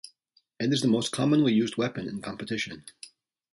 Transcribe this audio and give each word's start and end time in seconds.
It 0.59 0.73
is 0.73 0.81
the 0.81 0.87
most 0.87 1.11
commonly 1.11 1.53
used 1.53 1.77
weapon 1.77 2.07
in 2.07 2.23
competition. 2.23 2.85